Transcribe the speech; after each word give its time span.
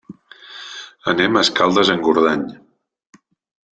Anem 1.13 1.37
a 1.37 1.43
Escaldes-Engordany. 1.47 2.47